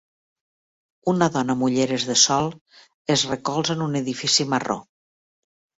Una 1.13 1.27
dona 1.35 1.55
amb 1.57 1.67
ulleres 1.69 2.07
de 2.13 2.17
sol 2.23 2.49
es 3.19 3.29
recolza 3.35 3.79
en 3.79 3.87
un 3.91 4.03
edifici 4.05 4.53
marró 4.57 4.85